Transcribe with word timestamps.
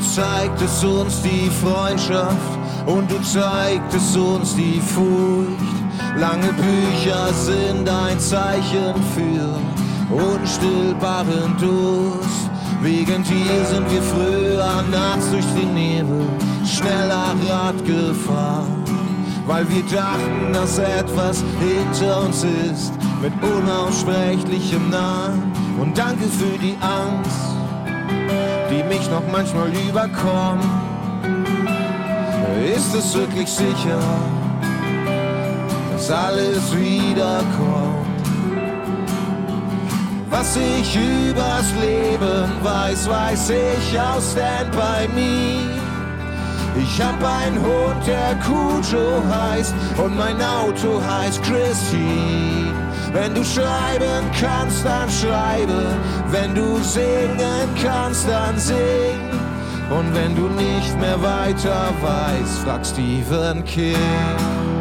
zeigtest 0.00 0.84
uns 0.84 1.22
die 1.22 1.50
Freundschaft 1.62 2.58
und 2.86 3.10
du 3.10 3.20
zeigtest 3.22 4.16
uns 4.16 4.54
die 4.54 4.80
Furcht. 4.80 5.78
Lange 6.18 6.52
Bücher 6.52 7.32
sind 7.32 7.88
ein 7.88 8.18
Zeichen 8.18 8.94
für 9.14 10.14
unstillbaren 10.14 11.56
Durst. 11.58 12.50
Wegen 12.80 13.24
dir 13.24 13.64
sind 13.64 13.90
wir 13.90 14.02
früher 14.02 14.84
nachts 14.90 15.30
durch 15.30 15.46
den 15.60 15.74
Nebel 15.74 16.26
schneller 16.64 17.34
Rad 17.48 17.84
gefahren, 17.84 18.84
weil 19.46 19.68
wir 19.68 19.82
dachten, 19.82 20.52
dass 20.52 20.78
etwas 20.78 21.42
hinter 21.58 22.22
uns 22.22 22.44
ist 22.44 22.92
mit 23.20 23.32
unaussprechlichem 23.42 24.90
Namen. 24.90 25.52
Und 25.80 25.96
danke 25.96 26.24
für 26.24 26.58
die 26.58 26.76
Angst, 26.80 27.47
mich 28.98 29.10
noch 29.10 29.22
manchmal 29.30 29.68
überkommt. 29.68 30.64
Ist 32.76 32.94
es 32.94 33.14
wirklich 33.14 33.48
sicher, 33.48 34.00
dass 35.92 36.10
alles 36.10 36.74
wiederkommt? 36.76 38.06
Was 40.30 40.56
ich 40.56 40.96
übers 40.96 41.72
Leben 41.80 42.50
weiß, 42.62 43.08
weiß 43.08 43.50
ich 43.50 44.00
aus 44.00 44.32
Stand 44.32 44.72
by 44.72 45.08
Me. 45.14 45.60
Ich 46.80 47.02
hab 47.02 47.16
einen 47.24 47.58
Hund, 47.58 48.06
der 48.06 48.36
Cujo 48.44 49.22
heißt 49.28 49.74
und 49.96 50.16
mein 50.16 50.36
Auto 50.36 51.00
heißt 51.02 51.42
Christine. 51.42 52.87
Wenn 53.12 53.34
du 53.34 53.44
schreiben 53.44 54.24
kannst, 54.38 54.84
dann 54.84 55.08
schreibe. 55.10 55.96
Wenn 56.30 56.54
du 56.54 56.78
singen 56.78 57.68
kannst, 57.82 58.28
dann 58.28 58.58
sing. 58.58 59.18
Und 59.90 60.14
wenn 60.14 60.36
du 60.36 60.48
nicht 60.48 60.98
mehr 61.00 61.20
weiter 61.22 61.90
weißt, 62.02 62.58
frag 62.64 62.84
Stephen 62.84 63.64
King. 63.64 64.77